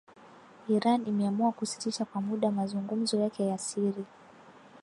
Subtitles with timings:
[0.67, 4.05] Iran imeamua kusitisha kwa muda mazungumzo yake ya siri